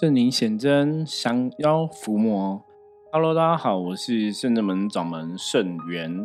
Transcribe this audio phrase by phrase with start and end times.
[0.00, 2.62] 圣灵显真，降妖伏魔。
[3.10, 6.24] Hello，大家好，我是圣正门掌门圣元，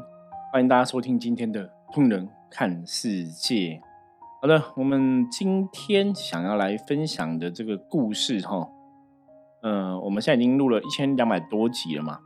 [0.52, 3.56] 欢迎大家收听今天的《通人看世界》。
[4.44, 8.70] 好的，我们今天想要来分享的这个故事，哈，
[9.64, 12.20] 嗯，我们现在已经录了一千两百多集了嘛。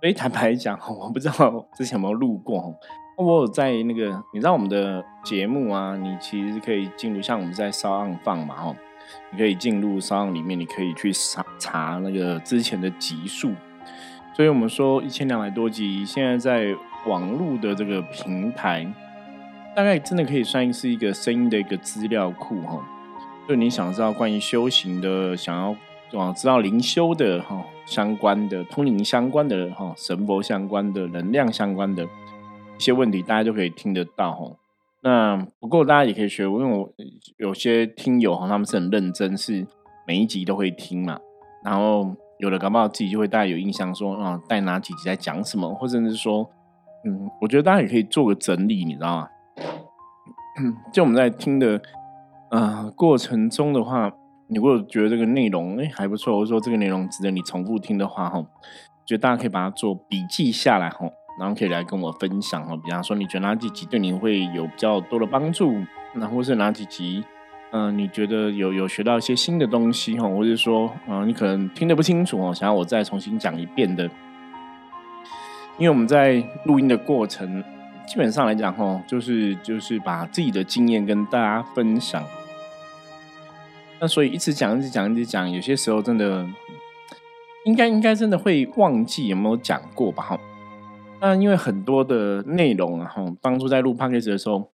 [0.00, 2.74] 所以坦白讲， 我不知道之前有没有录过。
[3.18, 8.76] 我有在那个，你知道我们的节目啊，你其实可以进入，像我们在烧案放嘛，哈，
[9.30, 13.52] 你可以进入烧案里面，你可以去查查那个之前的集数。
[14.34, 16.74] 所以我们说一千两百多集，现在在
[17.06, 18.86] 网络的这个平台，
[19.76, 22.82] 大概真的可以算是一个声音的一个资料库，哈。
[23.48, 32.04] 就你想知道关于修行的，想要知道灵修的哈相关的、通灵相关的哈神佛相关的、能量相关的。
[32.04, 34.50] 一些问题大家都可以听得到哈，
[35.04, 36.88] 那不过大家也可以学，因为我
[37.36, 39.66] 有些听友哈，他们是很认真，是
[40.06, 41.18] 每一集都会听嘛。
[41.64, 46.48] 然后有的搞不好自己就会大家有印象说啊，带哪几集在讲什么，或者是说，
[47.04, 49.28] 嗯，我觉得大家也可以做个整理，你知道吗？
[50.92, 51.80] 就我们在听的
[52.50, 54.12] 呃过程中的话，
[54.46, 58.44] 你如果觉得这个内容哎还不错，或者说这个内容值得你重复听的话哈，
[59.04, 61.10] 就大家可以把它做笔记下来哈。
[61.42, 65.74] 然后可以来跟我分享哦，比方说你觉得哪几集对你会有比较多的帮助，
[66.14, 67.24] 那或是哪几集，
[67.72, 74.04] 嗯，你觉得有有学到一些新的东西哈，或者说，嗯，你可能听得不清楚哦，想要我再重新讲一遍的，
[75.78, 77.60] 因为我们在录音的过程，
[78.06, 82.24] 基本上来讲哈，就是就是把自己的经验跟大家分享，
[83.98, 86.46] 那所以一直讲一直讲一直讲，有些时候真的，
[87.64, 90.38] 应该应该真的会忘记有没有讲过吧哈。
[91.22, 94.72] 那因为很多的内容啊，哈，当初在录 podcast 的时候，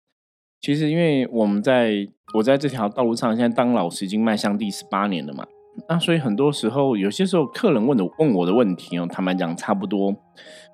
[0.60, 5.46] 其实因为我们在我在这条道路上，现在当老师已经迈向第十八年了嘛，
[5.88, 10.12] 那所以很多时候，有些时候客人问的问我的问题哦，坦白讲差不多，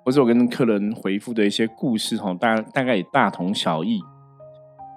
[0.04, 4.00] 或者我跟客人回复的一些故事哈，大大概也大同小异。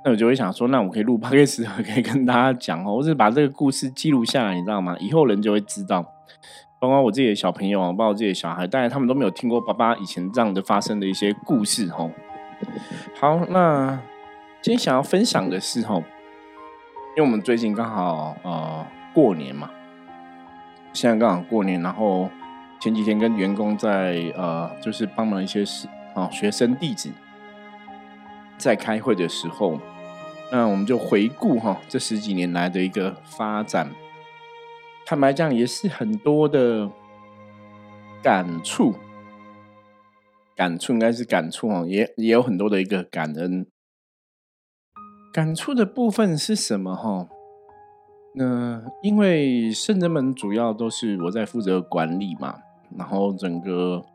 [0.06, 4.96] 那我就会想说，那我可以录 podcast， 可以跟大家讲哦，或者把这个故事记录下来，你知道吗？
[5.02, 6.06] 以后人就会知道。
[6.82, 12.10] 包括我自己的小朋友，包括我自己的小孩，当然他们都没有听过爸爸以前这样的发生的一些故事哦。
[13.20, 14.00] 好，那
[14.64, 15.98] 今天想要分享的是吼，
[17.16, 18.84] 因为我们最近刚好呃
[19.14, 19.70] 过年嘛，
[20.92, 22.28] 现在刚好过年，然后
[22.80, 27.12] 前几天跟员工在呃就是帮忙一些事啊，学生弟子
[28.58, 29.80] 在开会的时候，
[30.52, 33.92] 那我们就回顾哈这十几年来的一个发展。
[35.06, 36.90] 坦白讲，也是很多的
[38.24, 38.94] 感触，
[40.56, 43.68] 感触应该是感触哦，也也有很多的一个感恩。
[45.34, 47.28] 感触的部分是什么哈？
[48.36, 52.60] 那因为圣人们主要都是我在负责管理嘛，
[52.98, 54.06] 然后整个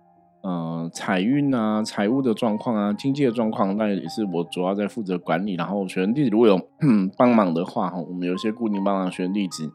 [0.42, 5.54] 呃财运啊、财务的状况啊、经济的状况，那也是我主要在负责管理。
[5.56, 6.58] 然后学生弟子如果有
[7.18, 9.70] 帮忙的话哈，我们有一些固定帮忙学生弟子。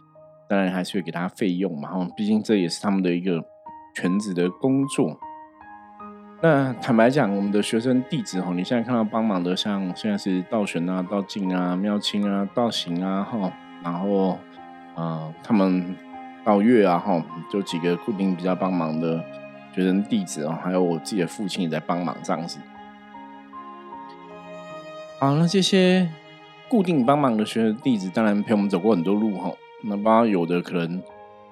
[0.51, 3.41] 当然还是会给他费用嘛，哈，毕竟这也是他们的一个
[3.95, 5.17] 全职的工作。
[6.41, 13.49] 那坦白讲，我们的学生弟子哈，你现在看到帮忙的，像现在是道玄啊、道静啊、妙清啊、道行啊，哈，
[13.81, 14.37] 然后
[14.93, 15.95] 啊，他们
[16.43, 19.23] 道月啊，哈，就几个固定比较帮忙的
[19.73, 22.59] 学生弟子哦，还有我自己的父亲也在帮忙这样子。
[25.17, 26.09] 好，那这些
[26.67, 29.49] 固定帮忙的学生弟子，当然陪我们走过很多路哈。
[29.83, 31.01] 那包括有的可能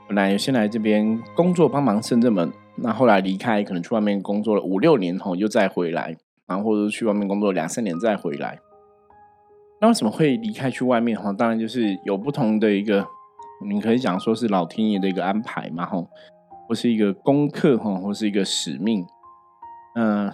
[0.07, 6.15] 本来先来这边工作帮忙深圳门，那后来离开，可能去外面工作了五六年后又再回来，
[6.47, 8.59] 然后或者去外面工作两三年再回来。
[9.81, 11.19] 那为什么会离开去外面？
[11.19, 13.05] 哈，当然就是有不同的一个，
[13.67, 16.03] 你可以讲说是老天爷的一个安排嘛，哈，
[16.67, 19.05] 或是一个功课，哈，或是一个使命。
[19.95, 20.27] 嗯，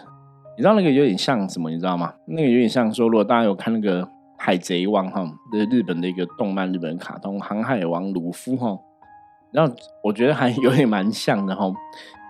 [0.57, 1.69] 你知道那个有点像什么？
[1.69, 2.13] 你知道吗？
[2.27, 4.14] 那个有点像说，如果大家有看那个。
[4.45, 8.77] 海贼王哈，这是日本的一个动漫，日本卡通《航海王》鲁夫哈，
[9.51, 11.73] 然后我觉得还有点蛮像的哈，因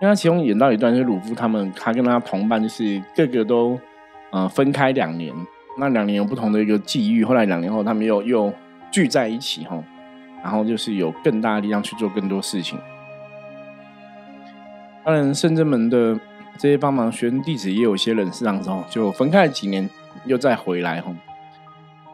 [0.00, 3.78] 为他其中演到一段，就是鲁夫他们他跟他同伴，就是个个都
[4.30, 5.30] 呃分开两年，
[5.78, 8.50] 那两年有不同的一个际遇，后来两年后他们又又
[8.90, 9.84] 聚在一起哈，
[10.42, 12.78] 然后就是有更大的力量去做更多事情。
[15.04, 16.18] 当然，圣真门的
[16.56, 19.86] 这些帮忙学生弟子也有些人是这样子哦，就分开了几年
[20.24, 21.14] 又再回来哈。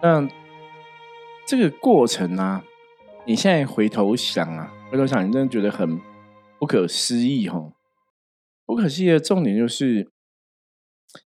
[0.03, 0.29] 那
[1.47, 2.65] 这个过程啊，
[3.25, 6.01] 你现在回头想啊，回头想，你真的觉得很
[6.59, 7.73] 不可思议哈。
[8.67, 10.11] 不可思议的重点就是，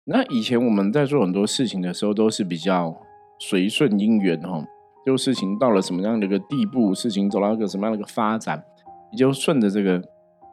[0.03, 3.01] 那以前我们在做很多事情的时候，都是比较
[3.39, 4.65] 随顺因缘哈。
[5.05, 8.65] 就事情到了什么样的一个地步，事情走到一个什么样的一个发展，
[9.11, 10.01] 你就顺着这个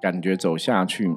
[0.02, 1.08] 感觉走下去，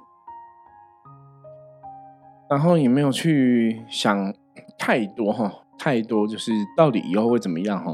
[2.49, 4.33] 然后也没有去想
[4.77, 7.91] 太多哈，太多就是到底以后会怎么样哈。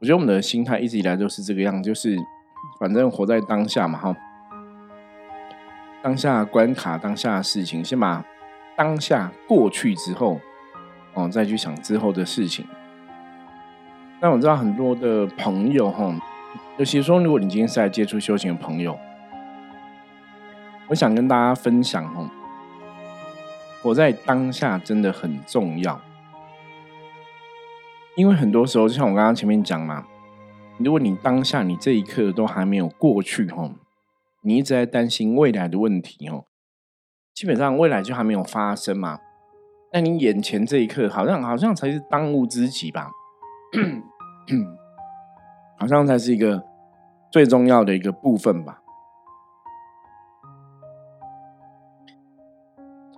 [0.00, 2.16] 我觉得我们的心态一直以来都是这个样，就是
[2.78, 4.14] 反正活在当下嘛哈，
[6.02, 8.24] 当下关卡，当下的事情，先把
[8.76, 10.40] 当下过去之后，
[11.14, 12.66] 哦，再去想之后的事情。
[14.20, 16.14] 那我知道很多的朋友哈，
[16.76, 18.98] 尤其说，如果你今天是来接触修行的朋友，
[20.88, 22.30] 我想跟大家分享哈，
[23.82, 25.98] 活在当下真的很重要。
[28.16, 30.06] 因为很多时候，就像我刚刚前面讲嘛，
[30.78, 33.68] 如果你当下你这一刻都还没有过去哈，
[34.42, 36.44] 你一直在担心未来的问题哦，
[37.34, 39.18] 基本上未来就还没有发生嘛。
[39.92, 43.10] 那你眼前这一刻，好像好像才是当务之急吧？
[45.76, 46.64] 好像才是一个
[47.32, 48.80] 最重要的一个部分吧。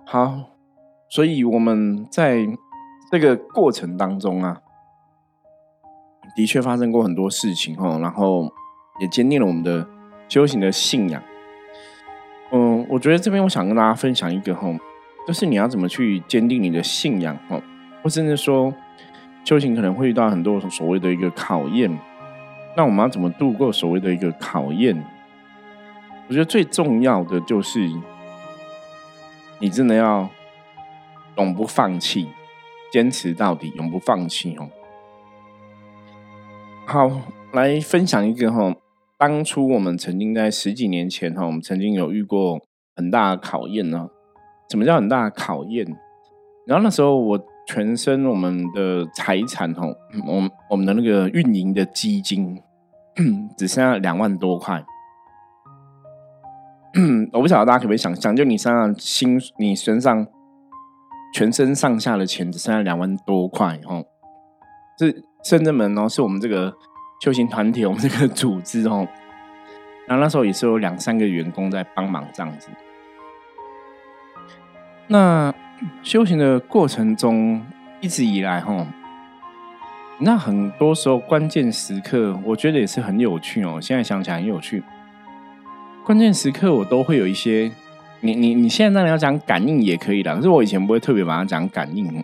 [0.05, 0.49] 好，
[1.07, 2.47] 所以我们在
[3.11, 4.63] 这个过程当中啊。
[6.37, 8.53] 的确发生过很多事情哈，然后
[8.99, 9.87] 也坚定了我们的
[10.29, 11.19] 修行的信仰。
[12.51, 14.67] 嗯，我觉得这边我想跟大家分享一个哈，
[15.27, 17.59] 就是你要怎么去坚定你的信仰哈，
[18.03, 18.71] 或甚至说
[19.43, 21.91] 修行可能会遇到很多所谓的一个考验，
[22.75, 24.95] 那我们要怎么度过所谓的一个考验？
[26.27, 27.89] 我觉得最重要的就是
[29.57, 30.29] 你真的要
[31.37, 32.29] 永不放弃，
[32.91, 34.69] 坚持到底，永不放弃哦。
[36.89, 37.11] 好，
[37.51, 38.73] 来分享一个哈，
[39.17, 42.61] 当初我们曾经在十几年前哈，我们曾经有遇过
[42.95, 44.07] 很大的考验呢。
[44.71, 45.85] 什么叫很大的考验？
[46.65, 47.37] 然后那时候我
[47.67, 49.85] 全身我们的财产哈，
[50.25, 52.57] 我我们的那个运营的基金
[53.57, 54.81] 只剩下两万多块。
[57.33, 60.25] 我不晓得大家可不可以想象，就你身上薪，你身上
[61.33, 64.01] 全身上下的钱只剩下两万多块哈，
[64.99, 65.23] 是。
[65.43, 66.75] 圣正门哦，是我们这个
[67.21, 69.07] 修行团体，我们这个组织哦。
[70.05, 72.67] 然后那时候也是有两三个员工在帮忙这样子。
[75.07, 75.53] 那
[76.03, 77.65] 修行的过程中，
[78.01, 78.85] 一直以来哈，
[80.19, 83.79] 那很多时候关键时刻，我觉得也是很有趣哦。
[83.79, 84.83] 现在想起来很有趣。
[86.03, 87.71] 关键时刻我都会有一些，
[88.19, 92.21] 你你你现在当然要讲感应也可以的，可是我以前不会特别把它讲感应。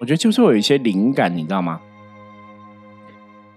[0.00, 1.80] 我觉得就是我有一些灵感，你知道吗？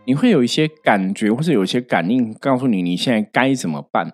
[0.07, 4.13] 你会有一些感觉，或是有一些感应，告诉你你现在该怎么办。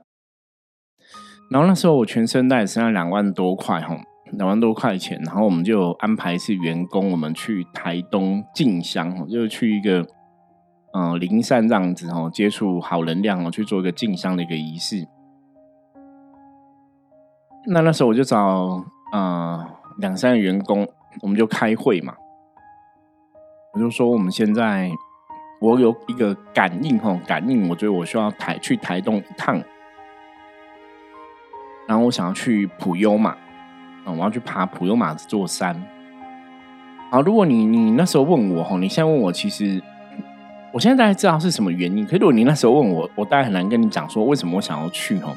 [1.51, 3.95] 然后那时候我全身带身上两万多块，哈，
[4.31, 10.03] 两万多块钱，然后我们就安排是员工，我们去台东进香，就去一个
[10.95, 15.07] 嗯灵山这样子，哦，接触好能量，哦，去做一个进香的一个仪式。
[17.67, 19.69] 那那时候我就找啊
[19.99, 20.87] 两三个员工，
[21.21, 22.15] 我们就开会嘛，
[23.75, 24.89] 我就说我们现在。
[25.63, 29.63] 我有一个感应哈，感应，我觉得我需要台去台东一趟，
[31.87, 33.29] 然后我想要去普悠玛，
[34.03, 35.81] 啊，我要去爬普悠玛这座山。
[37.09, 39.81] 好，如果你你那时候问我哈，你现在问我，其实
[40.73, 42.03] 我现在大概知道是什么原因。
[42.03, 45.33] 可是如果你那时候问我，我大概很难跟你讲说为什么我想要去哈。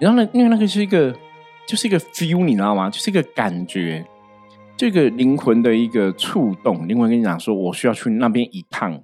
[0.00, 1.14] 然后呢，因为那个是一个
[1.68, 2.90] 就是一个 feel，你知道吗？
[2.90, 4.04] 就是一个感觉。
[4.76, 9.02] 这个灵魂的一个触动，灵魂跟你讲说，我需要去那边一趟。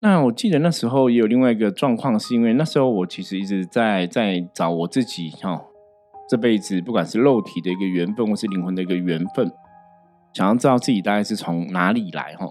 [0.00, 5.62] 那我记得那时候也有另外一个状况，是因为那时候我其实一直在在找我自己哈，
[6.28, 9.50] 这辈子不管是肉体的一个缘分，或是灵魂的一个缘分，
[10.34, 12.46] 想要知道自己大概是从哪里来哈。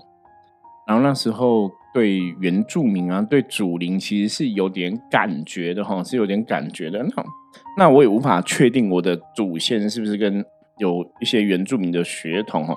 [0.87, 7.03] 然后那时候对原住民啊，对祖灵其实是有点感觉的哈，是有点感觉的。
[7.03, 7.23] 那
[7.77, 10.43] 那我也无法确定我的祖先是不是跟。
[10.79, 12.75] 有一些原住民的血统哈，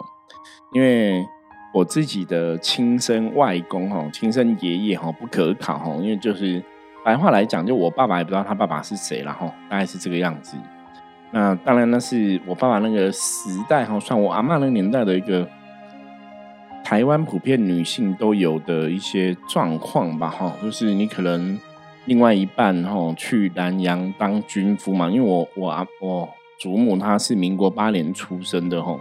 [0.74, 1.24] 因为
[1.72, 6.62] 我自己的亲生外公哈、亲生爷爷哈不可考哈，因为就是
[7.04, 10.56] 白话来讲，就我爸爸也不知道他爸爸是谁了哈，大概是这个样子。
[11.32, 15.48] 那当然那是我爸爸那个时代哈，算我阿妈那个年代的一个
[16.84, 21.58] 台湾普遍女性都有的一些状况吧哈，就是你可能
[22.04, 26.28] 另外一半哈去南洋当军夫嘛，因为我我阿我。
[26.60, 29.00] 祖母她是民国八年出生的吼，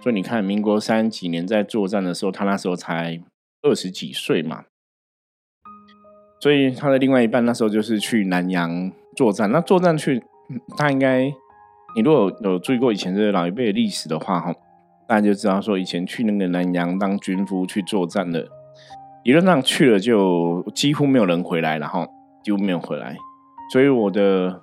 [0.00, 3.20] 所以你看民国三几年在作战的时候，他那时候才
[3.62, 4.64] 二十几岁嘛，
[6.40, 9.50] 所以他的另外一半那时候就是去南洋作战。
[9.50, 10.22] 那作战去，
[10.76, 11.24] 他应该
[11.96, 14.54] 你如果有注意过以前这老一辈的历史的话哈，
[15.08, 18.46] 大家就知道说，以前去那个南洋当军夫去作战的，
[19.24, 22.06] 理论上去了就几乎没有人回来，然后
[22.44, 23.16] 几乎没有回来。
[23.72, 24.62] 所以我的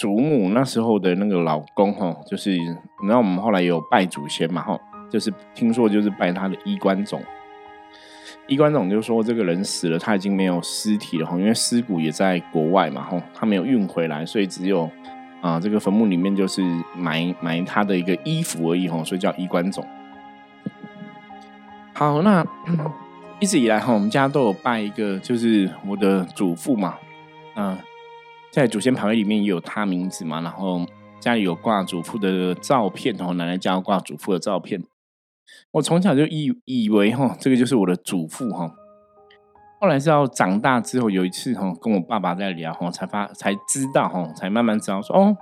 [0.00, 2.56] 祖母那时候的那个老公哈，就是
[3.06, 4.80] 然后我们后来有拜祖先嘛哈，
[5.10, 7.20] 就是听说就是拜他的衣冠冢。
[8.46, 14.88] 衣冠冢就说这个人死了，他已经没有尸体了哈，因为尸骨也在国外嘛哈，他没有运回来，所以只有
[15.42, 16.62] 啊这个坟墓里面就是
[16.96, 19.84] 埋埋他的一个衣服而已哈，所以叫衣冠冢。
[21.92, 22.42] 好，那
[23.38, 26.94] 一直以来哈，我们家都有拜一个，就是我的祖父嘛，
[27.54, 27.76] 嗯，
[28.52, 30.84] 在祖先牌位里面也有他名字嘛，然后
[31.20, 34.82] 家里有挂祖父的照片哦，奶奶家挂祖父的照片。
[35.72, 38.74] 我从小就以以为哈，这个就是我的祖父哈。
[39.80, 45.36] 后来是要长大之后，有一次哈，跟我爸爸在聊哈，才发才知道哈，才慢慢知道说哦，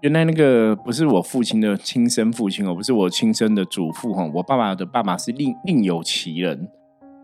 [0.00, 4.28] 原来那个不是我父亲的亲生父亲哦，不是我亲生的祖父哈。
[4.34, 6.68] 我爸爸的爸爸是另另有其人。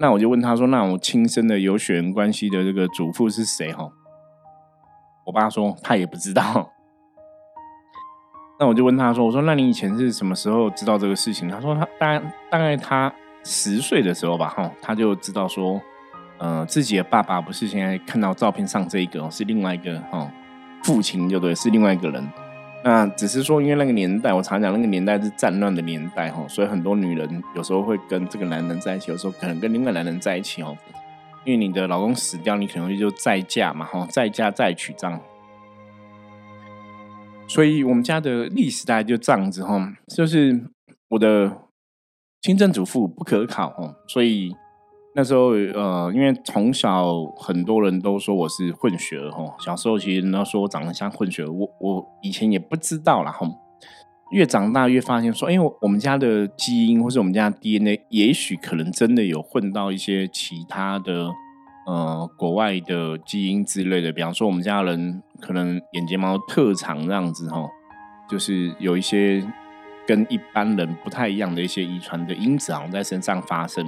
[0.00, 3.90] 那我就问他说：“那我亲生的有血缘关系的这个祖父是谁？”哈，
[5.28, 6.72] 我爸说他也不知道。
[8.58, 13.12] 那我就问他说：“我说，那你以前是什么时候知道这个事情？”他说：“他大概大概他
[13.44, 15.78] 十岁的时候吧，哈，他就知道说，
[16.38, 20.32] 呃，自己的爸爸不是现在看到照片上这一个，是另外一个哈，
[20.82, 22.26] 父亲就对，是另外一个人。
[22.82, 30.74] 那只是说，因为那个年代，我常讲那个年代是战乱的年代，哈，所以很多女人有时候会跟这个男人在一起，有时候可能跟另外男人在一起，哦，
[31.48, 35.18] 因为你的老公死掉，你可能就再嫁嘛，哈，再嫁再娶这样。”
[37.48, 40.62] 所以我们家的历史大概就这样子哈，就是
[41.08, 41.50] 我的
[42.42, 44.54] 亲生祖父不可考哈，所以
[45.14, 53.46] 那时候呃，因为从小很多人都说我是混血儿哈，小时候其实人家说我长得像混血儿，我我以前也不知道啦哈，
[54.30, 61.30] 越长大越发现说，哎，我们家的基因或是我们家的 DNA，也许可能真的有混到一些其他的。
[61.90, 67.66] 呃，国外的基因之类的，比方说我们家人可能眼睫毛特长这样子哈，
[68.28, 69.42] 就是有一些
[70.06, 73.86] 跟一般人不太一样的一些遗传的因子好像在身上发生。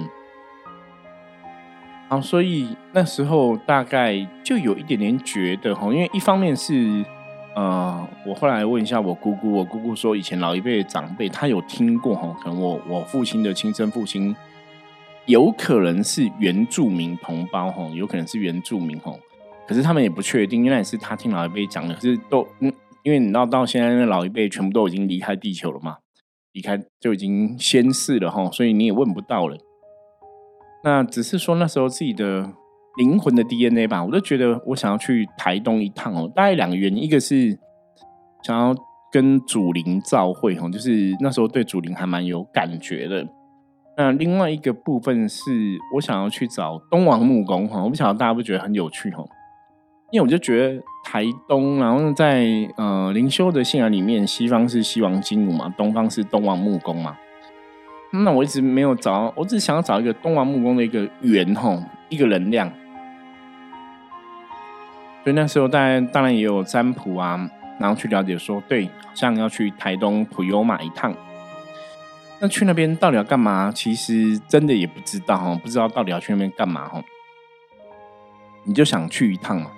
[2.09, 7.05] 好，所以那时候大概就有一点点觉得哈，因为一方面是
[7.55, 14.35] 呃，我后来问一下我姑姑，我姑姑说以前老一辈长辈他有听过哈，可能我我父亲的亲生父亲。
[15.27, 19.19] 有可能是原住民同胞哈，有可能是原住民吼，
[19.67, 21.93] 可是他们也不确定，因为也是他听老一辈讲的。
[21.93, 25.97] 可是都嗯，因为你知道到现在那老一辈全部都已经离开地球了嘛，
[26.53, 29.55] 离开就已经仙逝了哈，所以你也问不到了。
[30.83, 32.51] 那只是说那时候自己的
[32.97, 37.57] 灵魂的 DNA 吧，我就觉得我想要去台东一趟哦，大概两个原因，一个是
[38.43, 38.75] 想要
[39.11, 43.27] 跟祖灵造会吼，就是那时候对祖灵还蛮有感觉的。
[43.97, 45.51] 那另外一个部分是
[45.95, 49.23] 我想要去找东王木工哈，我不晓得大家不觉得很有趣哈，
[50.11, 52.45] 因为我就觉得台东，然后在
[52.77, 57.17] 呃灵修的信仰里面，西方是西王金母嘛，东方是东王木工嘛。
[58.13, 62.69] 那我一直没有找，我只想要找一个东王木工的一个源吼，一个能量。
[65.23, 67.49] 所以那时候当然当然也有占卜啊，
[67.79, 71.13] 然后去了解说，对，好像要去台东普悠玛一趟。
[72.39, 73.71] 那去那边到底要干嘛？
[73.71, 77.03] 其实真的也不知道哈，不知道到底要去那边干嘛哈。
[78.63, 79.71] 你就想去一趟嘛。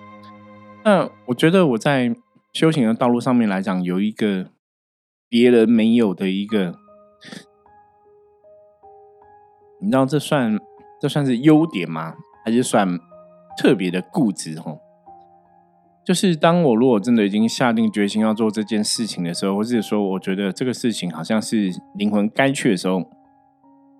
[0.85, 2.15] 那我觉得我在
[2.53, 4.47] 修行的道路上面来讲，有一个
[5.27, 6.79] 别人没有的一个，
[9.81, 10.57] 你知道这算
[11.01, 12.15] 这算是优点吗？
[12.45, 12.97] 还是算
[13.57, 14.77] 特别的固执哈？
[16.05, 23.01] 就是当我如果真的已经下定决心要做这件事情的时候，或者说我觉得这个事情好像是灵魂该去的时候，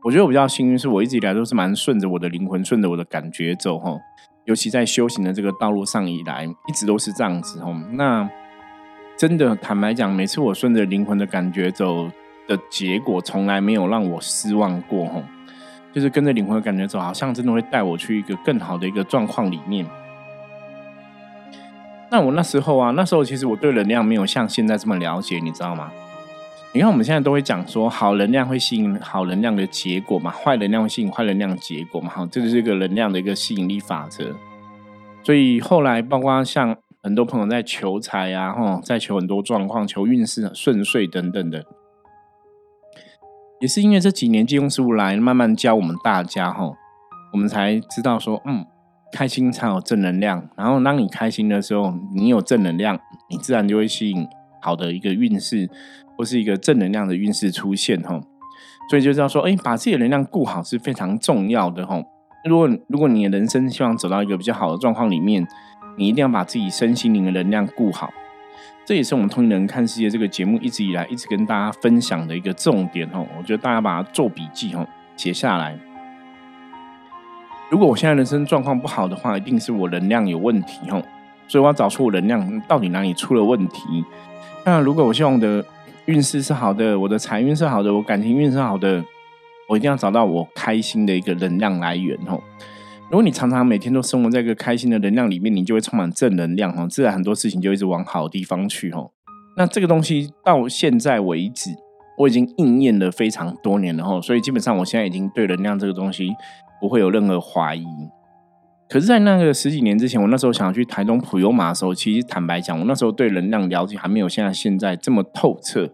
[0.04, 3.98] 我觉得我比较幸运，是我一直以来都是蛮顺着我的灵魂，顺着我的感觉走哈。
[4.44, 7.72] 尤其在修行的这个道路上以来，一直都是这样子哈。
[7.94, 8.30] 那
[9.16, 12.10] 真的坦白讲，每次我顺着灵魂的感觉走
[12.46, 15.24] 的结果，从来没有让我失望过哈。
[15.94, 19.88] 就是跟着灵魂的感觉走，好像真的会带我去一个更好的一个状况里面。
[22.14, 25.92] 那我那时候啊，那时候其实我对能量没有像现在这么了解，你知道吗？
[26.72, 34.36] 你看我们现在都会讲说，好能量会吸引好能量的结果嘛，坏能量会吸引坏能量结果嘛，哈，这就是一个能量的一个吸引力法则。
[35.24, 41.66] 所以后来，包括像很多朋友在求财啊，哈，在求很多状况、求运势顺遂等等的，
[43.60, 46.74] 也是因为这几年金庸师傅来慢慢教我们大家，哈，
[47.32, 48.64] 我们才知道说，嗯。
[49.14, 54.28] 开心才有正能量，然后当你开心的时候，你有正能量，你自然就会吸引
[54.60, 55.70] 好的一个运势，
[56.18, 58.20] 或是一个正能量的运势出现哈。
[58.90, 62.02] 所以就知道说，哎，把自己的能量顾好是非常重要的哈。
[62.44, 65.48] 如果如果你的人生希望走到一个比较好的状况里面，
[65.96, 68.12] 你一定要把自己身心灵的能量顾好。
[68.84, 73.26] 这也是我们通灵人看世界这个节目一直以来一直跟大家分享的一个重点哦。
[73.38, 75.80] 我觉得大家把它做笔记哦，写下来。
[77.74, 81.04] 如果我现在人生状况不好的话，一定是我能量有问题哦。
[81.48, 84.06] 所以我要找出我能量到底哪里出了问题。
[84.64, 85.66] 那如果我希望我的
[86.06, 89.04] 运势是好的，我的财运是好的，我感情运是好的，
[89.68, 92.40] 我一定要找到我开心的一个能量来源哦。
[93.10, 99.04] 如果你常常每天都生活在一个开心的能量里面，你就会充满正能量哈，自然很多事情就一直往好地方去哈。
[99.58, 101.72] 那这个东西到现在为止，
[102.18, 106.30] 我已经应验了非常多年了哈，所以基本上我现在已经对能量这个东西
[106.80, 107.86] 不会有任何怀疑。
[108.90, 115.90] 可是，在那个十几年之前，我那时候想要去台东普悠马的时候，其实坦白讲，我那时候对能量了解还没有现在现在这么透彻。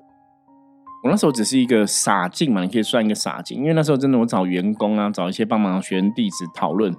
[1.06, 6.94] 我那时候只是一个傻劲嘛，你可以算一个傻劲，因为那时候真的我找员工啊，找一些帮忙学生弟子讨论。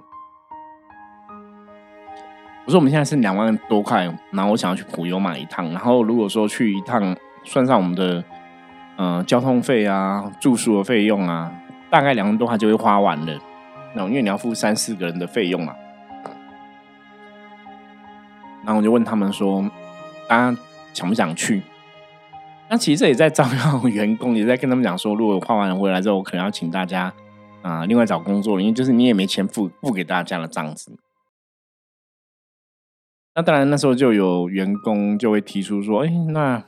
[2.65, 8.23] 我说我们现在是两万多块，然后我想要去普悠玛一趟，然后如果说去一趟，算上我们的
[8.97, 11.51] 呃交通费啊、住宿的费用啊，
[11.89, 13.39] 大概两万多块就会花完了。
[13.93, 15.75] 那因为你要付三四个人的费用嘛，
[18.63, 19.69] 然后我就问他们说，
[20.29, 20.57] 大家
[20.93, 21.61] 想不想去？
[22.69, 27.11] 那其实这也在招邀员工，也在跟他们讲说，如果花完了回来之后，我可能要请大家
[27.61, 30.97] 啊另外找工作，因为就是你也没钱付付给大家了这样子。
[33.35, 36.63] 那当然，那时候就有员工就会提出说：“哎，那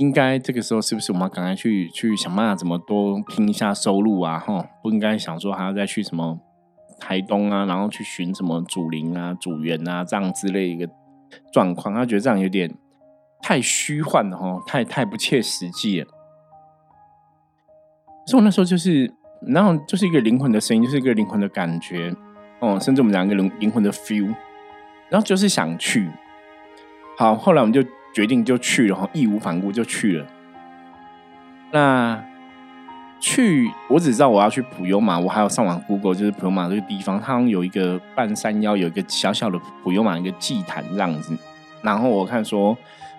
[0.00, 4.38] 应该这个时候是不是我们要赶快去去想办法怎么多拼一下收入啊？
[4.38, 6.40] 哈，不应该想说还要再去什么
[6.98, 10.88] 台东啊，然后去寻什么主林啊、主源啊这样之类一个
[11.52, 11.94] 状况。
[11.94, 12.74] 他觉得这样有点
[13.42, 16.08] 太虚幻了，哈，太太不切实际了。
[18.26, 19.12] 所以我那时候就是，
[19.46, 22.14] 然后就是一个灵魂的声音，就是一个灵魂的感觉，
[22.60, 24.34] 哦，甚至我们两个灵灵魂的 feel。”
[25.10, 26.08] 然后就是想去，
[27.18, 27.82] 好，后来我们就
[28.14, 30.26] 决定就去了，哈，义无反顾就去了。
[31.72, 32.24] 那
[33.20, 41.36] 去，我只知道我要去普悠玛，我还要上网 Google，就是普悠玛这个地方，它有一个半山腰，有一个小小的普悠玛一个祭坛这样子。
[41.82, 42.76] 然后我看说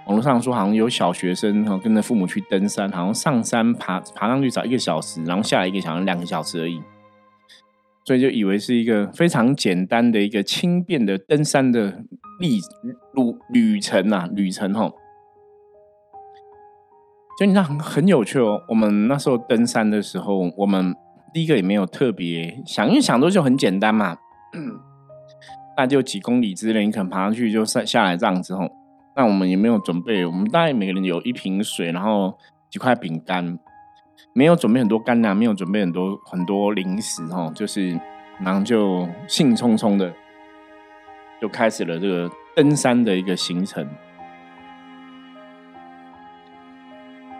[0.08, 6.82] 网络上说，好像有小学生哈跟着父母去登山，好像上山爬爬上去找一个小时，然后下来一个小时两个小时而已。
[8.04, 12.04] 所以就以为是一个非常简单的一个轻便的登山的
[12.41, 12.60] 历
[13.13, 14.97] 路旅程呐，旅程吼。
[17.39, 18.62] 就你知道很很有趣哦。
[18.67, 20.93] 我们那时候登山的时候，我们
[21.34, 24.17] 第一个也没有特别想，因为想都就很简单嘛，
[25.77, 28.69] 那就几公里之内，你可能爬上去就下下来这样子吼。
[29.15, 32.38] 那我们也没有准备，我们大概每个人有一瓶水，然后
[32.69, 33.58] 几块饼干。
[34.34, 37.99] 没有准备很多干粮，没有准备很多很多零食，吼，就是
[38.39, 40.13] 然后就兴冲冲的
[41.41, 43.86] 就开始了这个登山的一个行程。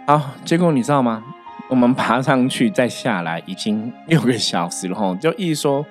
[0.07, 1.23] 好，结果你知道吗？
[1.69, 5.85] 我们爬上去再下来已经六个小时了，哈，就意思说，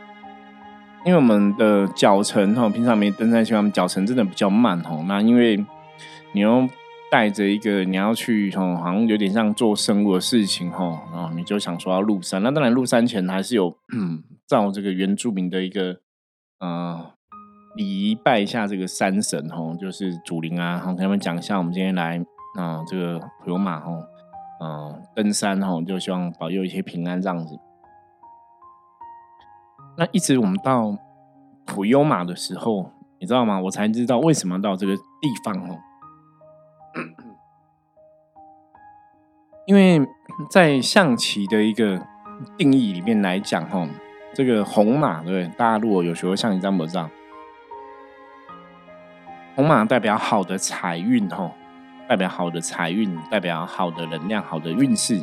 [1.07, 5.65] 因为我们的脚程，哈，平常没登山习惯，脚程真的比较慢，哈，那因为
[6.33, 6.69] 你要。
[7.13, 12.41] 带着一个你要去哦，好像有点像做生物的事情哈，然后你就想说要入山。
[12.41, 13.77] 那当然入山前还是有
[14.47, 15.97] 照这个原住民的一个
[16.61, 17.11] 呃
[17.77, 22.19] 礼仪拜一下这个山神吼，就是祖灵啊，跟他们讲一下我们今天来
[22.59, 23.93] 啊这个普悠玛哈，
[24.61, 27.59] 嗯登山吼，就希望保佑一些平安这样子。
[29.97, 30.97] 那一直我们到
[31.65, 33.61] 普悠玛的时候，你知道吗？
[33.61, 35.03] 我才知道为什么到这个地
[35.45, 35.79] 方哦。
[39.67, 40.05] 因为
[40.51, 42.05] 在象棋的一个
[42.59, 43.87] 定义里面来讲，哈，
[44.35, 45.49] 这个红马，对对？
[45.57, 47.09] 大家如果有学过象棋，知不知道？
[49.61, 51.53] 红马代表好的财运，哈，
[52.09, 55.23] 代表好的财运，代表好的能量，好的运势。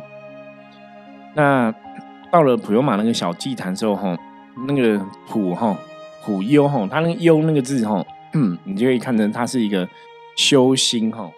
[1.34, 1.74] 那
[2.30, 4.16] 到了普悠马那个小祭坛之后，哈，
[4.68, 5.76] 那个普，哈，
[6.22, 8.06] 普悠，哈，他那个悠那个字，哈，
[8.62, 9.88] 你就可以看成它是一个
[10.36, 11.28] 修心，哈。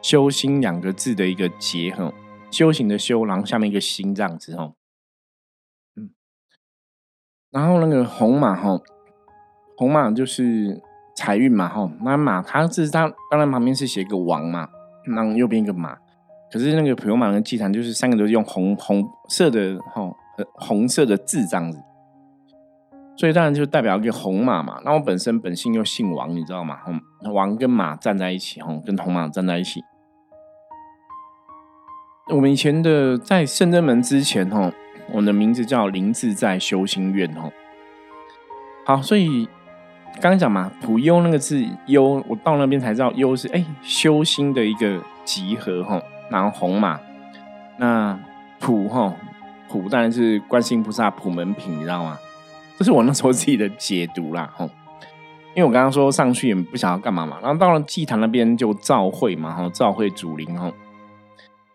[0.00, 2.14] 修心两个字的一个结合，
[2.50, 4.72] 修行的修，然后下面一个心这样子哈，
[5.96, 6.08] 嗯，
[7.50, 8.80] 然后那个红马哈，
[9.76, 10.80] 红马就是
[11.14, 14.68] 财运嘛哈，那马它是它当然旁边是写一个王嘛，
[15.06, 15.96] 那右边一个马，
[16.52, 20.10] 可是那个普悠玛的祭坛就是三个都是用红红色的哈，
[20.54, 21.78] 红色的字这样子，
[23.16, 24.80] 所以当然就代表一个红马嘛。
[24.84, 26.78] 那我本身本姓又姓王，你知道吗？
[27.32, 29.82] 王跟马站在一起，吼，跟红马站在一起。
[32.32, 34.72] 我们以前的在圣真门之前，吼，
[35.12, 37.52] 我的名字叫林自在修心院，吼。
[38.86, 39.48] 好，所以
[40.14, 46.02] 刚刚讲嘛，普优那个字优，我到那边才知道优是哎修心的一个集合，吼。
[46.30, 47.00] 然后红嘛，
[47.78, 48.18] 那
[48.58, 49.14] 普吼
[49.68, 52.18] 普当然是观世音菩萨普门品，你知道吗？
[52.76, 54.70] 这是我那时候自己的解读啦，吼。
[55.56, 60.72] 因为我刚刚说上去也不想要干嘛嘛，然后到了祭坛那边就召会嘛，哈，召会主灵，吼。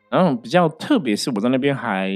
[0.10, 2.10] 然后比较特别是我在那边还，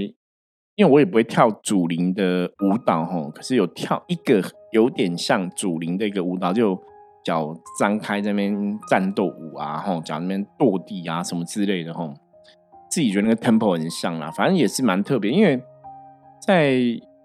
[0.80, 6.82] 因为我也不会跳主灵的舞蹈吼，可是有跳一个有点像主灵的一个舞蹈，就
[7.22, 12.13] 脚张开在那边战斗舞啊，吼，脚那边跺地啊什么之类的吼，
[12.89, 15.62] 自己觉得那个 tempo 很像啦，反正也是蛮特别，因为
[16.48, 16.78] 在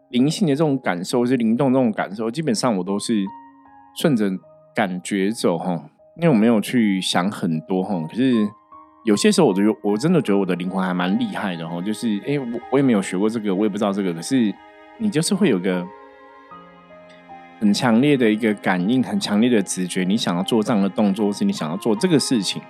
[0.08, 3.22] 灵性的这种感受，是灵动这种感受，基本上我都是
[3.96, 4.28] 顺着
[4.74, 5.74] 感觉走吼，
[6.16, 8.48] 因为我没有去想很多吼，可是。
[9.04, 14.52] 有些时候，我就我真的觉得我的灵魂还蛮厉害的哈，就是哎，我我也没有学过这个，我也不知道这个，可是
[14.96, 15.86] 你就是会有个
[17.60, 22.62] 很强烈的一个感应，很强烈的直觉，你想要做这样的动作，是你想要做这个事情，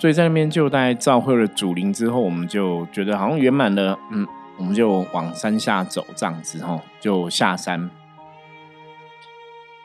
[0.00, 7.90] 所以在那边就大概召会了主灵之后，我们就觉得好像圆满了，嗯，我们就往山下走，这样子哈，就下山，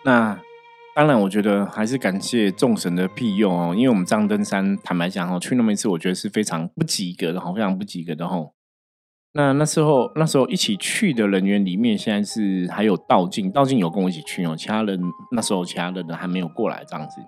[0.06, 0.40] 那。
[0.98, 8.50] 当然，我觉得还是感谢众神的庇佑哦，因为我们这样登山，坦白讲哦，去那么一次，我觉得是非常不及格的哈，非常不及格的哈。
[9.34, 15.00] 那那时候，那时候一起去的人员里面，现在是还有道静，道静有跟我一起去哦，其他人
[15.34, 17.22] 那时候其他的人还没有过来这样子。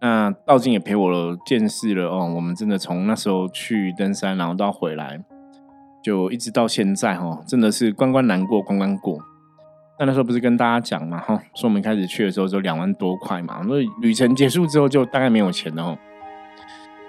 [0.00, 5.20] 那道静也陪我了见识了哦，我们真的从那时候去登山，然后到回来，
[6.00, 9.18] 就一直到现在哦，真的是关关难过关关过。
[10.00, 15.98] 那那时候不是跟大家讲嘛，哈，说我们开始去的时候就两万多块嘛，那旅程结束之后就大概没有钱了，哈。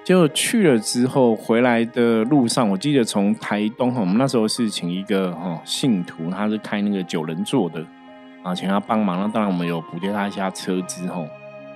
[0.03, 7.81] 结果去了之后回来的路上，我记得从台东，哈，我们那时候是请一个哈信徒，他是开那个九人座的，
[8.43, 11.25] 啊，请他帮忙，那当然我们有补贴他一下车资，哈，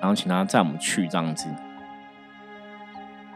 [0.01, 1.47] 然后请他载我们去这样子，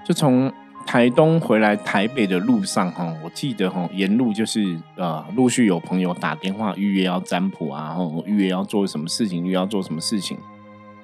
[0.04, 0.52] 就从。
[0.86, 10.38] 台东回来台北的路上，哈，我记得哈，沿路就是呃，陆续有朋友打电话预约要占卜啊，然后预约要做什么事情，预约要做什么事情。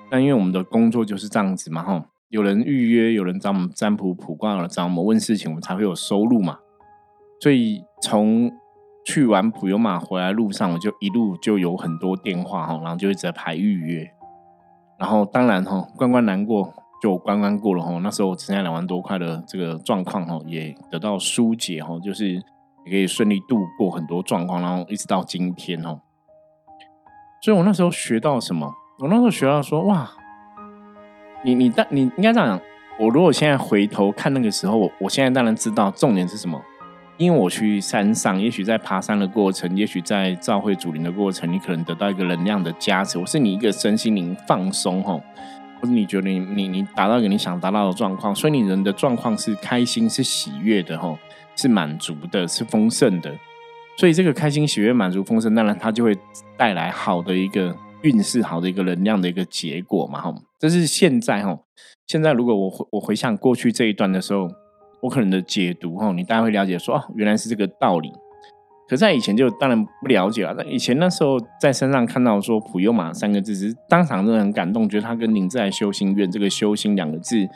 [0.10, 6.58] 那因为我们的工作就是这样子嘛，哈，有人预约，有人找我们占卜卜卦了，找我们问事情，我们才会有收入嘛。
[7.40, 8.52] 所以从
[9.06, 14.10] 去完普悠玛回来路上，我就一路就有很多电话哈，然后就一直在排预约。
[14.98, 16.74] 然后当然哈，关关难过。
[17.06, 26.00] 就关关过了哈，那时候只剩下两万多块的这个状况哈，也得到疏解哈，就是也可以顺利度过很多状况，然后一直到今天哦。
[27.44, 28.74] 所以我那时候学到什么？
[28.98, 30.10] 我那时候学到说，哇，
[31.44, 32.60] 你你但你应该这样讲，
[33.00, 36.60] 我如果现在回头看那个时候，我我现在当然知道重点是什么，
[37.18, 45.22] 因为我去山上，也许在爬山的过程，也许在召会主灵的过程，你可能得到一个能量的加持，我是你一个身心灵放松哈。
[45.86, 51.16] 或者你觉得你你你达到一个你想达到的状况，所以你人的状况是开心、是喜悦的吼，
[51.56, 53.32] 是满足的、是丰盛的。
[53.98, 56.18] 所以这个开心、喜悦、满足、丰盛，当然它就会
[56.58, 60.34] 带来好的一个运势、好的一个能量的一个结果嘛吼。
[60.58, 61.60] 这是现在吼，
[62.08, 64.50] 现在如果我回我回想过去这一段的时候，
[65.02, 68.12] 我可能的解读吼，你大家会了解说哦，原来是这个道理。
[68.88, 70.54] 可在以前就当然不了解了。
[70.56, 77.48] 那以前那时候在山上看到说“普悠玛”三个字，是当场真的很感动，觉得他跟“宁在修心院”这个“修心”两个字，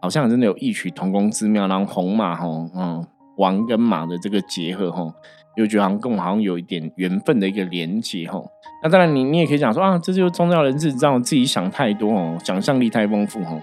[0.00, 1.68] 好像真的有异曲同工之妙。
[1.68, 5.12] 然后红马哈，嗯，王跟马的这个结合哈，
[5.56, 8.42] 又觉得好像跟我好像有一点缘分的一个连接哈。
[8.82, 13.60] 那当然，你你也可以讲说啊，这就是宗教人士让我自己想太多哦，想象力太丰富哈。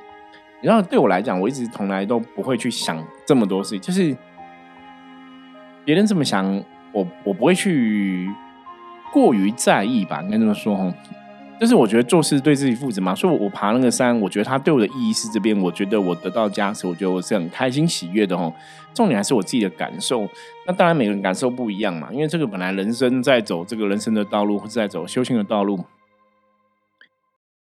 [0.61, 4.15] 然后对我来讲，我一直从来都不会去想这么多事，就是
[5.83, 6.63] 别人这么想。
[6.95, 8.29] 我我不会去
[9.11, 10.93] 过于在意吧，应该这么说哈。
[11.57, 18.53] 但是我觉得做事对自己负责嘛，所以我爬那个山，我觉得它对我的意义是这边，我觉得我得到加持，我觉得我是很开心喜悦的哦。
[18.93, 20.27] 重点还是我自己的感受。
[20.67, 25.79] 那当然每个人感受不一样嘛，因为这个本来人生在走这个人生的道路，或者在走修行的道路，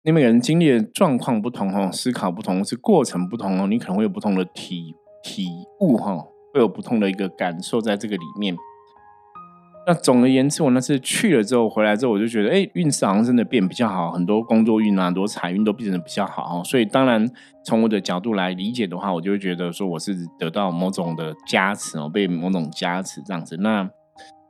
[0.04, 5.48] 你每个人经历的状况不同哦，思考不同，是过程不同哦，你可能会有不同的体体
[5.80, 6.16] 悟哈，
[6.54, 8.56] 会有不同的一个感受在这个里面。
[9.88, 16.64] 那总而言之，我那次去了之后，回来之后，我就觉得，哎，运势好像真的变比较好，很多工作运啊，很多财运都变得比较好。
[16.64, 17.30] 所以，当然
[17.64, 23.58] 从我的角度来理解的话，我就会觉得说，我是得到某种的加持哦，被某种加持这样子。
[23.58, 23.88] 那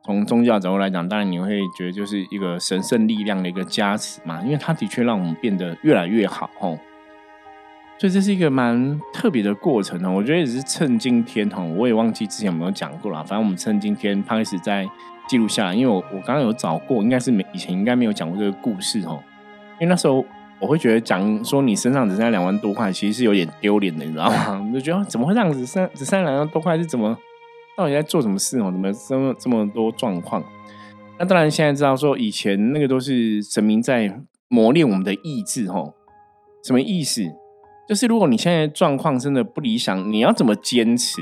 [0.05, 6.79] 从宗教角度来讲，当然你会觉得就是一个神圣力量的一个加持嘛，因为它的确让我们变得越来越好哦。
[7.97, 10.11] 所以这是一个蛮特别的过程哦。
[10.11, 13.19] 我觉得也是趁今天哦，我也忘记之前有没有讲过了。
[13.23, 14.87] 反正我们趁今天开始在
[15.29, 19.23] 记录下来，因为我我刚刚有找过，应该是没以前应该没有讲过这个故事哦。
[19.79, 20.25] 因为那时候
[20.59, 24.67] 我会觉得讲说你身上只剩下两万多块，其实是有点丢脸的，你知道吗？
[24.73, 27.17] 就觉得怎么会这样子，剩只剩下两万多块是怎么？
[27.77, 28.71] 到底在做什么事哦？
[28.71, 30.43] 怎么这么这么多状况？
[31.17, 35.93] 那当然现在知道说以前那个都是神明在磨练我们的意志哦。
[36.63, 37.21] 什么意思？
[37.87, 41.21] 就是如果你现在状况真的不理想，你要怎么坚持？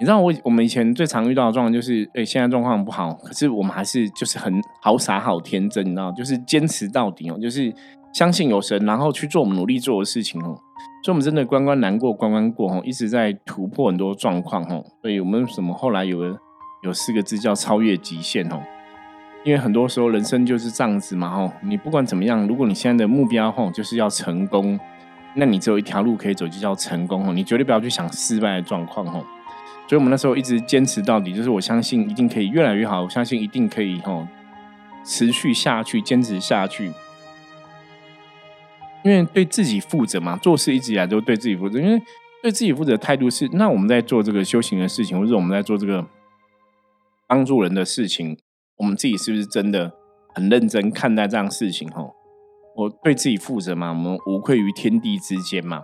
[0.00, 7.72] 你知道我我们以前最常遇到的状况就是，哎，现在状况不好，可是我们还是就是很好傻好天真，你知道，就是坚持到底哦，就是
[8.12, 10.56] 相信有神，然后去做我们努力做的事情哦。
[11.04, 14.84] 所以，我们真的关关难过关关过哈，一直在突破很多状况哦。
[15.02, 16.38] 所以我们什么后来有个
[16.84, 18.60] 有四个字叫超越极限哦。
[19.44, 21.52] 因为很多时候人生就是这样子嘛哦。
[21.62, 24.78] 你不管怎么样，如果你现在的目标吼就是要成功，
[25.34, 27.32] 那你只有一条路可以走，就叫成功哦。
[27.32, 29.24] 你绝对不要去想失败的状况哦。
[29.86, 34.28] 所以我们那时候一直坚持到底，就是我相信一定可以越来越好，我相信一定可以哈
[35.04, 36.92] 持续下去，坚持下去。
[39.04, 41.78] 因为对自己负责嘛，做事一直以来都对自己负责。
[41.80, 42.02] 因为
[42.42, 46.04] 对自己负责的态度是，那我们在做这个修行的事情，或者我们在做这个
[47.26, 48.36] 帮助人的事情，
[48.76, 49.92] 我们自己是不是真的
[50.34, 51.88] 很认真看待这样事情？
[51.92, 52.14] 吼，
[52.78, 55.82] 我对自己负责嘛，我们无愧于天地之间嘛。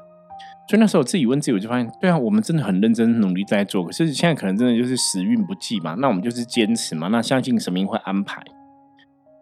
[0.69, 3.85] 所以那时候自己问自己，我就发现，对啊，我们真的很认真努力在做。
[3.85, 8.43] 可是现在可能真的就是时运不济嘛，那我们就是坚持嘛，那相信神明会安排。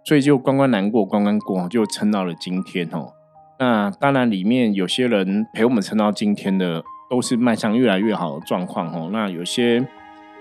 [0.04, 3.12] 所以就关关难过关关过，就撑到了今天哦。
[3.60, 9.10] 那当然，里面有些人陪我们撑到今天的，都是迈向越来越好的状况哦。
[9.12, 9.86] 那有些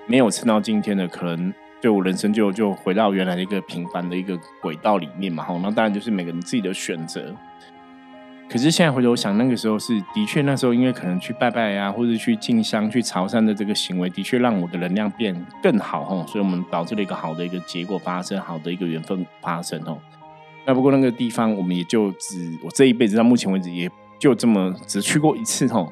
[0.07, 5.43] 没有撑到今天的，可能对我人生就就回到原来的一个平凡的一个轨道里面嘛。
[5.43, 7.35] 哈，那当然就是每个人自己的选择。
[8.47, 16.25] 可是现在回头想，那个时候是的确，那时候因为可能去拜拜呀，或者去进香、去朝山的这个行为，的确让我的能量变更好哦。
[16.27, 19.97] 所以我们导致了一个好的一个结果发生，好的一个缘分发生哦。
[20.65, 23.89] 那不过那个地方，我们也就只我这一辈子到目前为止，也
[24.19, 25.91] 就这么只去过一次吼。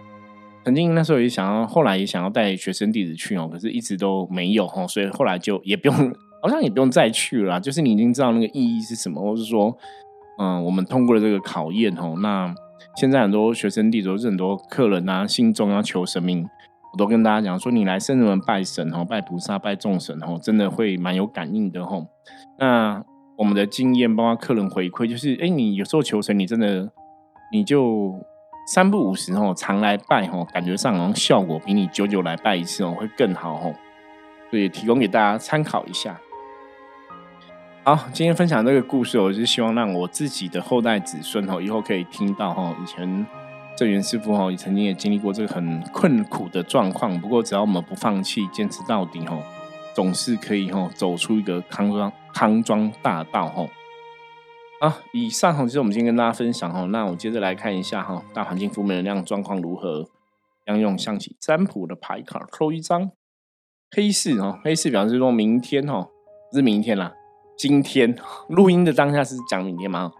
[0.65, 5.95] 曾经那时候也想要，后来也想要带学生弟子去哦，可是一直都没有吼，所以后来就也不用，
[6.41, 7.59] 好像也不用再去了。
[7.59, 9.75] 就是你已经知道那个意义是什么，或是说，
[10.37, 12.17] 嗯，我们通过了这个考验吼。
[12.17, 12.53] 那
[12.95, 16.47] 现在很多学生弟子，或是很多客人啊，心中要求神明，
[16.93, 22.05] 我都跟大家讲说，你来圣人门拜神吼，拜菩萨，拜众神吼，真的会蛮有感应的吼。
[22.59, 23.03] 那。
[23.39, 26.91] 我们的经验，包括客人回馈，就是，哎，你有时候求神，你真的，
[27.53, 28.13] 你就
[28.71, 33.73] 三不五时哦，常来拜哦，感觉上好像效果比你久久来拜一次哦，会更好哦。
[34.51, 36.15] 所以提供给大家参考一下。
[37.83, 43.25] 好，今天分享这个故事，我是希望让我自己的后代子孙哦，以后可以听到哈，以前
[43.75, 49.41] 正源师傅哈，也曾经也经历过这个很困苦的状况，不过只要我们不放弃，坚持到底哦。
[49.95, 53.67] 总是可以吼走出一个康庄康庄大道吼
[54.79, 54.99] 啊！
[55.11, 60.09] 以上吼就是我们今天跟大家分享吼，那我接着来看一下哈，大环境负面能量状况如何？
[60.65, 63.11] 要用象棋占卜的牌卡抽一张
[63.91, 66.09] 黑四哦，黑四表示说明天哦，
[66.51, 67.13] 不是明天啦，
[67.57, 68.15] 今天
[68.47, 70.13] 录音的当下是讲明天吗？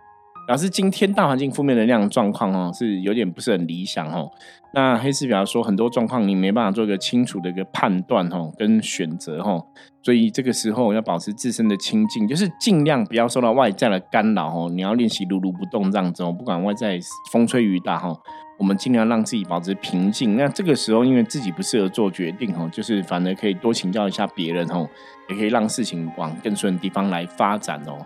[0.50, 4.28] 表示今天大环境负面能量状况哦，是有点不是很理想哦。
[4.74, 9.64] 那黑市表示说，很多状况你没办法做一个清楚的一个判断哦，跟选择哦，
[10.02, 14.72] 所以这个时候要保持自身的清净，就是尽量不要受到外在的干扰哦。
[14.74, 17.00] 你要练习如如不动这样子哦，不管外在
[17.32, 18.12] 风吹雨打哈，
[18.58, 20.36] 我们尽量让自己保持平静。
[20.36, 24.90] 那这个时候，因为自己不适合做决定哦，就是反而可以多请教一下别人哦，
[25.30, 28.04] 也可以让事情往更顺的地方来发展哦。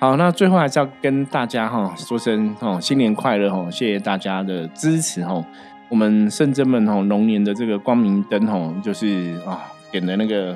[0.00, 3.68] 好，那最后还是要跟大家哈说声哦，新年快乐哦！
[3.70, 5.42] 谢谢大家的支持哦。
[5.88, 10.54] 我们圣真们哦，龙年的这个光明灯哦，就是啊点的那个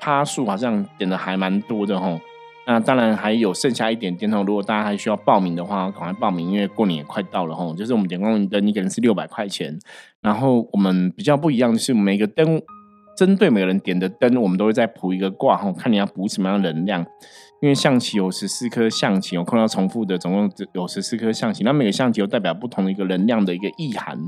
[0.00, 2.20] 趴数好像点的还蛮多的哦。
[2.68, 4.44] 那当然还有剩下一点点哦。
[4.46, 7.74] 如果大家还需要报名的话，赶快报名，因为过年也快到了哦。
[7.76, 9.76] 就是我们点光明灯，一个人是六百块钱。
[10.20, 12.60] 然后我们比较不一样的是，每个灯
[13.16, 17.06] 针对每个人点的灯，我们都会再补一个卦哈，看你要补什么样的能量。
[17.62, 21.64] 因为象棋有十四颗象棋，我看到重复的，总共有十四颗象棋。
[21.64, 24.18] 那每个象棋又代表不同的一个能量的一个意涵，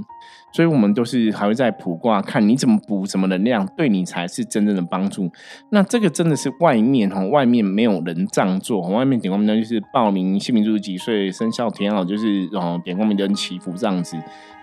[0.53, 5.31] 所以我们都是还会在卜卦看你怎么补什么能量，对你才是真正的帮助。
[5.71, 8.81] 那这个真的是外面哈，外面没有人这样做。
[8.89, 14.17] 外面点光明灯就是报名姓名、住几岁、生肖填好，就是哦点光明灯祈福这样子。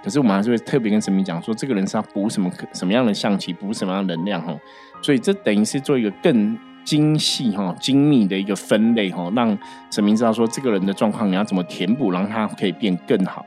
[0.04, 4.56] 可是我们还是会特别跟神明讲说，这个人是要补什么什么样的象棋，补什么样的能量哈。
[5.02, 6.58] 所以这等于是做一个更。
[6.86, 9.58] 精细哈、精密的一个分类哈，让
[9.90, 13.44] 神明知道说这个人的状况你要怎么填补，让他可以变更好。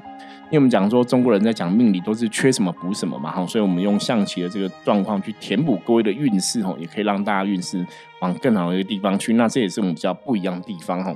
[0.50, 7.87] 因为我们讲说中国人在讲命理都是缺什么补什么嘛哈，所以我们用象棋的这个状况去填补各位的运势哈，也可以让大家运势
[8.22, 9.34] 往更好的一个地方去。
[9.34, 11.14] 那这也是我们比较不一样的地方哈。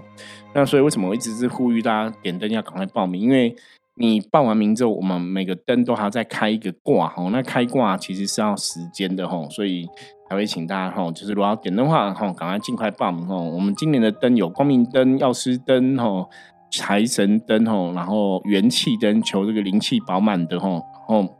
[0.54, 3.22] 那所以为什么我一直是呼吁大家点灯要赶快报名？
[3.22, 3.56] 因为
[3.94, 7.26] 你报完名之后，我们每个灯都还要再开一个卦哈。
[7.32, 9.88] 那开卦其实是要时间的哈，所以
[10.28, 13.40] 才会请大家哈，就是如果要点灯的话哈，赶快尽快报名哦。
[13.40, 16.28] 我们今年的灯有光明灯、药师灯哈。
[16.72, 20.70] 财神灯吼，然后元气灯求这个灵气饱满的吼，
[21.08, 21.36] 然后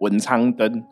[0.00, 0.84] 文昌灯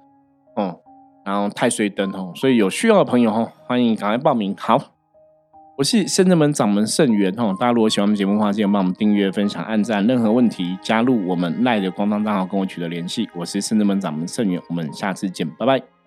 [0.57, 0.81] 哦，
[1.25, 4.55] 然后太岁灯吼，所以有需要的朋友吼，欢迎赶快报名。
[4.59, 4.79] 好，
[5.77, 10.07] 我是深圳门掌门圣元吼，大家如果喜欢我们节目的话，记得帮我们订阅、分享、按赞。
[10.07, 13.29] 任何问题加入我们赖的官方账号跟我取得联系。
[13.35, 15.98] 我是深圳门掌门圣元，我们下次见，拜拜。